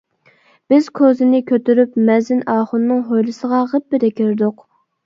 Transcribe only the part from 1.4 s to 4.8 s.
كۆتۈرۈپ، مەزىن ئاخۇننىڭ ھويلىسىغا غىپپىدە كىردۇق.